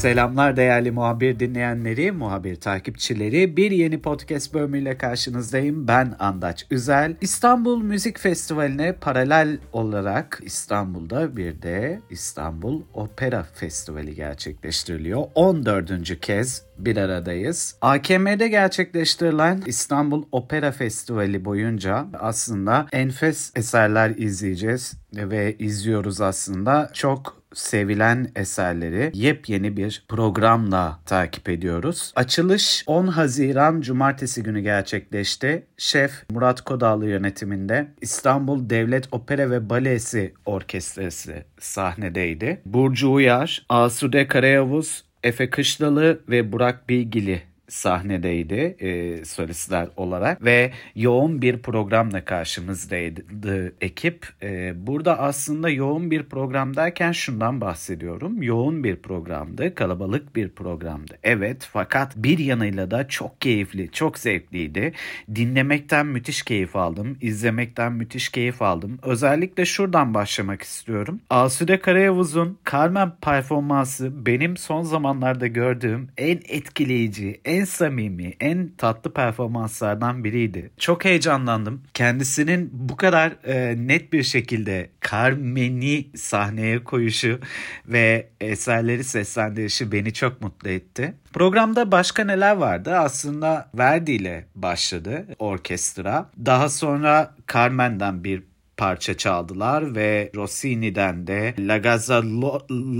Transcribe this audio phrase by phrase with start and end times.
[0.00, 3.56] Selamlar değerli muhabir dinleyenleri, muhabir takipçileri.
[3.56, 5.88] Bir yeni podcast bölümüyle karşınızdayım.
[5.88, 7.16] Ben Andaç Üzel.
[7.20, 15.24] İstanbul Müzik Festivali'ne paralel olarak İstanbul'da bir de İstanbul Opera Festivali gerçekleştiriliyor.
[15.34, 16.20] 14.
[16.20, 17.76] kez bir aradayız.
[17.80, 26.90] AKM'de gerçekleştirilen İstanbul Opera Festivali boyunca aslında enfes eserler izleyeceğiz ve izliyoruz aslında.
[26.92, 32.12] Çok sevilen eserleri yepyeni bir programla takip ediyoruz.
[32.16, 35.66] Açılış 10 Haziran Cumartesi günü gerçekleşti.
[35.76, 42.60] Şef Murat Kodağlı yönetiminde İstanbul Devlet Opera ve Balesi Orkestrası sahnedeydi.
[42.64, 51.42] Burcu Uyar, Asude Karayavuz, Efe Kışlalı ve Burak Bilgili sahnedeydi e, solistler olarak ve yoğun
[51.42, 54.28] bir programla karşımızdaydı ekip.
[54.42, 58.42] E, burada aslında yoğun bir program derken şundan bahsediyorum.
[58.42, 61.18] Yoğun bir programdı, kalabalık bir programdı.
[61.22, 64.92] Evet fakat bir yanıyla da çok keyifli, çok zevkliydi.
[65.34, 68.98] Dinlemekten müthiş keyif aldım, izlemekten müthiş keyif aldım.
[69.02, 71.20] Özellikle şuradan başlamak istiyorum.
[71.30, 79.12] Asude Karayavuz'un Carmen performansı benim son zamanlarda gördüğüm en etkileyici, en en samimi, en tatlı
[79.12, 80.70] performanslardan biriydi.
[80.78, 81.82] Çok heyecanlandım.
[81.94, 87.40] Kendisinin bu kadar e, net bir şekilde Carmen'i sahneye koyuşu
[87.86, 91.14] ve eserleri seslendirişi beni çok mutlu etti.
[91.32, 92.94] Programda başka neler vardı?
[92.96, 96.30] Aslında Verdi ile başladı orkestra.
[96.46, 98.49] Daha sonra Carmen'den bir
[98.80, 102.22] parça çaldılar ve Rossini'den de La Gazza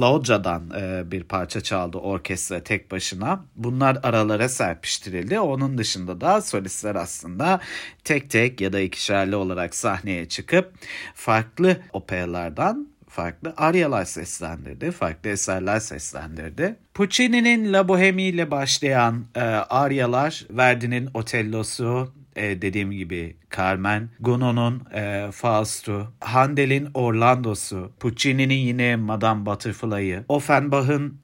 [0.00, 3.45] Loggia'dan e, bir parça çaldı orkestra tek başına.
[3.56, 5.41] Bunlar aralara serpiştirildi.
[5.41, 7.61] Onun dışında da solistler aslında
[8.05, 10.73] tek tek ya da ikişerli olarak sahneye çıkıp
[11.14, 16.77] farklı operalardan farklı aryalar seslendirdi, farklı eserler seslendirdi.
[16.95, 25.30] Puccini'nin La Boheme ile başlayan e, aryalar, Verdi'nin Otello'su, e, dediğim gibi Carmen, Gounod'un e,
[25.33, 31.20] Faust'u, Handel'in Orlando'su, Puccini'nin yine Madame Butterfly'ı, Offenbach'ın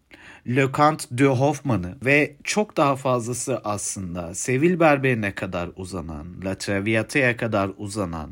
[0.49, 7.37] Le Cant de Hoffman'ı ve çok daha fazlası aslında Sevil Berber'ine kadar uzanan, La Traviata'ya
[7.37, 8.31] kadar uzanan,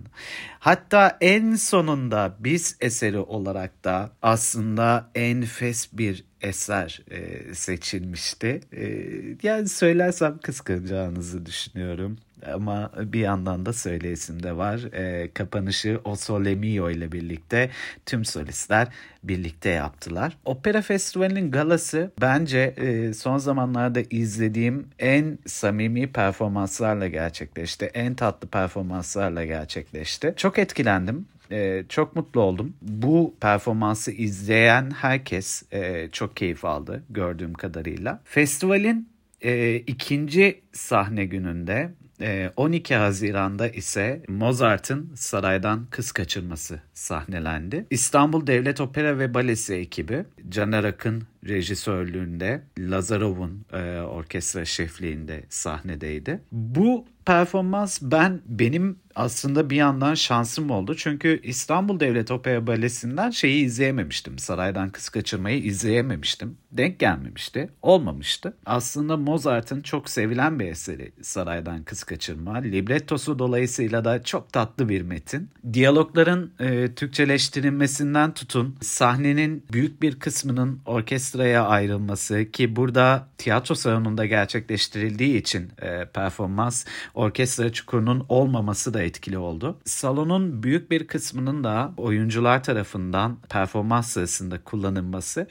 [0.58, 8.60] hatta en sonunda biz eseri olarak da aslında enfes bir eser e, seçilmişti.
[8.72, 8.86] E,
[9.42, 12.18] yani söylersem kıskanacağınızı düşünüyorum
[12.54, 14.92] ama bir yandan da söyleyesim de var.
[14.92, 17.70] E, kapanışı O Sole Mio ile birlikte
[18.06, 18.88] tüm solistler
[19.22, 20.36] birlikte yaptılar.
[20.44, 27.84] Opera Festivali'nin galası bence e, son zamanlarda izlediğim en samimi performanslarla gerçekleşti.
[27.84, 30.34] En tatlı performanslarla gerçekleşti.
[30.36, 31.26] Çok etkilendim.
[31.50, 32.74] Ee, çok mutlu oldum.
[32.82, 38.20] Bu performansı izleyen herkes e, çok keyif aldı gördüğüm kadarıyla.
[38.24, 39.08] Festivalin
[39.42, 41.90] e, ikinci sahne gününde
[42.56, 47.86] 12 ee, Haziran'da ise Mozart'ın saraydan kız kaçırması sahnelendi.
[47.90, 56.40] İstanbul Devlet Opera ve Balesi ekibi Caner Akın rejisörlüğünde Lazarov'un e, orkestra şefliğinde sahnedeydi.
[56.52, 60.94] Bu performans ben benim aslında bir yandan şansım oldu.
[60.96, 64.38] Çünkü İstanbul Devlet Opera Balesi'nden şeyi izleyememiştim.
[64.38, 66.56] Saraydan Kız Kaçırmayı izleyememiştim.
[66.72, 67.70] Denk gelmemişti.
[67.82, 68.56] Olmamıştı.
[68.66, 72.54] Aslında Mozart'ın çok sevilen bir eseri Saraydan Kız Kaçırma.
[72.54, 75.50] Librettosu dolayısıyla da çok tatlı bir metin.
[75.72, 85.40] Diyalogların e, Türkçeleştirilmesinden tutun sahnenin büyük bir kısmının orkestraya ayrılması ki burada tiyatro salonunda gerçekleştirildiği
[85.40, 89.78] için e, performans orkestra çukurunun olmaması da etkili oldu.
[89.84, 95.46] Salonun büyük bir kısmının da oyuncular tarafından performans sırasında kullanılması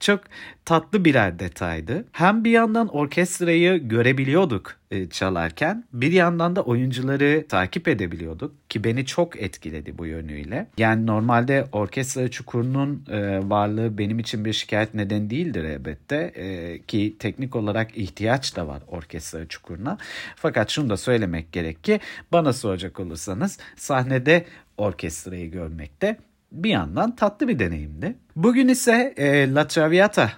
[0.00, 0.20] çok
[0.64, 2.04] tatlı birer detaydı.
[2.12, 4.77] Hem bir yandan orkestrayı görebiliyorduk
[5.10, 10.66] çalarken bir yandan da oyuncuları takip edebiliyorduk ki beni çok etkiledi bu yönüyle.
[10.78, 17.16] Yani normalde orkestra çukurunun e, varlığı benim için bir şikayet neden değildir elbette e, ki
[17.18, 19.98] teknik olarak ihtiyaç da var orkestra çukuruna.
[20.36, 22.00] Fakat şunu da söylemek gerek ki
[22.32, 24.44] bana soracak olursanız sahnede
[24.76, 26.16] orkestrayı görmekte
[26.52, 28.14] bir yandan tatlı bir deneyimdi.
[28.36, 30.32] Bugün ise e, La Traviata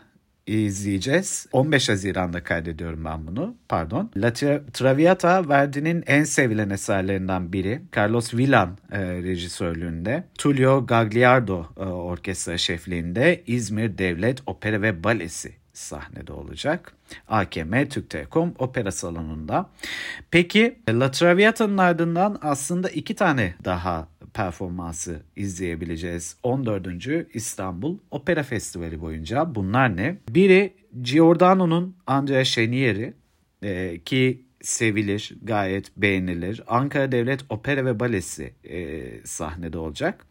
[0.59, 1.47] izleyeceğiz.
[1.53, 3.55] 15 Haziran'da kaydediyorum ben bunu.
[3.69, 4.11] Pardon.
[4.17, 4.33] La
[4.73, 7.81] Traviata Verdi'nin en sevilen eserlerinden biri.
[7.97, 10.25] Carlos Villan e, rejisörlüğünde.
[10.39, 16.93] Tullio Gagliardo e, orkestra şefliğinde İzmir Devlet Opera ve Balesi sahnede olacak.
[17.29, 19.71] AKM Türk Telekom Opera Salonu'nda.
[20.31, 26.87] Peki La Traviata'nın ardından aslında iki tane daha performansı izleyebileceğiz 14.
[27.35, 29.55] İstanbul Opera Festivali boyunca.
[29.55, 30.17] Bunlar ne?
[30.29, 33.15] Biri Giordano'nun Andrea Chenieri
[33.63, 36.63] e, ki sevilir, gayet beğenilir.
[36.67, 40.27] Ankara Devlet Opera ve Balesi e, sahnede olacak.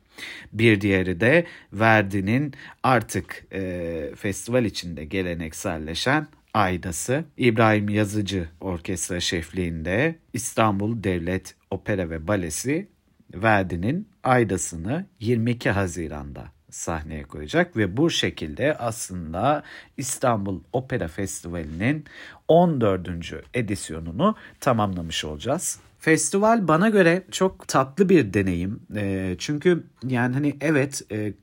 [0.53, 2.53] Bir diğeri de Verdi'nin
[2.83, 12.87] artık e, festival içinde gelenekselleşen Aydası İbrahim Yazıcı Orkestra şefliğinde İstanbul Devlet Opera ve Balesi
[13.33, 19.63] Verdi'nin Aydası'nı 22 Haziran'da sahneye koyacak ve bu şekilde aslında
[19.97, 22.05] İstanbul Opera Festivali'nin
[22.47, 23.09] 14.
[23.53, 25.79] edisyonunu tamamlamış olacağız.
[25.99, 28.79] Festival bana göre çok tatlı bir deneyim.
[28.95, 31.33] E, çünkü yani hani evet e,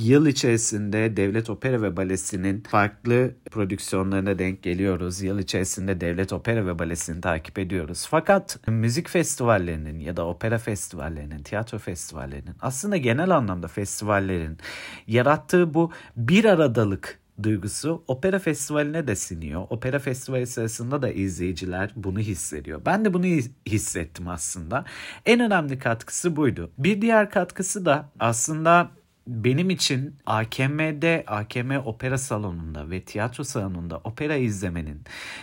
[0.00, 5.22] yıl içerisinde Devlet Opera ve Balesi'nin farklı prodüksiyonlarına denk geliyoruz.
[5.22, 8.06] Yıl içerisinde Devlet Opera ve Balesi'ni takip ediyoruz.
[8.10, 14.58] Fakat müzik festivallerinin ya da opera festivallerinin, tiyatro festivallerinin aslında genel anlamda festivallerin
[15.06, 19.66] yarattığı bu bir aradalık duygusu opera festivaline de siniyor.
[19.70, 22.80] Opera festivali sırasında da izleyiciler bunu hissediyor.
[22.86, 23.26] Ben de bunu
[23.66, 24.84] hissettim aslında.
[25.26, 26.70] En önemli katkısı buydu.
[26.78, 28.90] Bir diğer katkısı da aslında
[29.28, 35.00] benim için AKM'de, AKM opera salonunda ve tiyatro salonunda opera izlemenin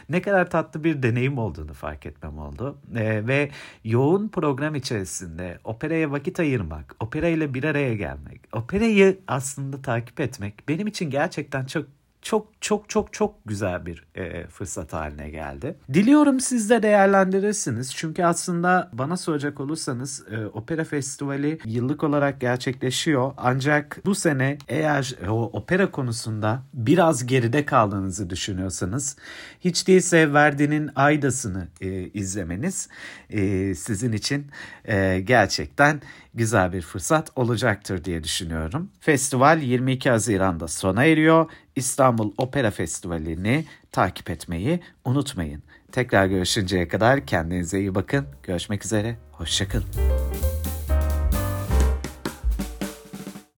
[0.10, 2.78] ne kadar tatlı bir deneyim olduğunu fark etmem oldu.
[2.96, 3.52] Ee, ve
[3.84, 10.68] yoğun program içerisinde operaya vakit ayırmak, opera ile bir araya gelmek, operayı aslında takip etmek
[10.68, 11.86] benim için gerçekten çok
[12.26, 15.76] çok çok çok çok güzel bir e, fırsat haline geldi.
[15.94, 17.96] Diliyorum siz de değerlendirirsiniz.
[17.96, 23.34] Çünkü aslında bana soracak olursanız e, Opera Festivali yıllık olarak gerçekleşiyor.
[23.38, 29.18] Ancak bu sene eğer o opera konusunda biraz geride kaldığınızı düşünüyorsanız
[29.60, 32.90] hiç değilse Verdi'nin Aydası'nı e, izlemeniz
[33.30, 34.48] e, sizin için
[34.86, 36.02] e, gerçekten
[36.34, 38.90] güzel bir fırsat olacaktır diye düşünüyorum.
[39.00, 41.50] Festival 22 Haziran'da sona eriyor.
[41.76, 45.64] İstanbul Opera Festivali'ni takip etmeyi unutmayın.
[45.92, 48.26] Tekrar görüşünceye kadar kendinize iyi bakın.
[48.44, 49.18] Görüşmek üzere.
[49.32, 49.86] Hoşçakalın.